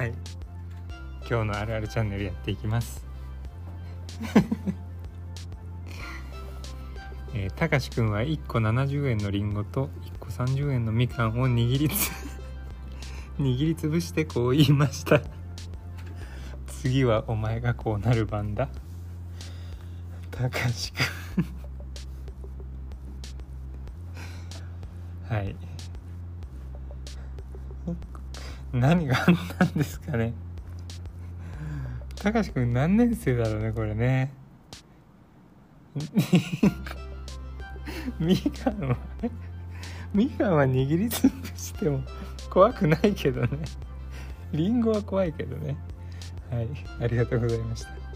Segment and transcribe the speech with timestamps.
[0.00, 0.14] はい。
[1.28, 3.04] 今日のあるあるチャンネルやっていきます。
[7.34, 12.10] えー、たかしくんは1個70円のりんごと1個30円のみかんを握りつ
[13.38, 15.20] 握りつぶしてこう言いました。
[16.80, 18.70] 次はお前がこうなる番だ。
[20.30, 21.02] たかしく
[21.42, 21.46] ん。
[25.28, 25.54] はい
[28.72, 29.24] 何があっ
[29.58, 30.32] たんですかね。
[32.16, 34.32] たかしくん何年生だろうねこれね。
[38.20, 39.30] みかんはね。
[40.12, 42.02] みかんは握りつぶしても
[42.50, 43.48] 怖くないけどね。
[44.52, 45.76] りんごは怖いけどね。
[46.50, 46.68] はい
[47.00, 48.09] ありがとうございました。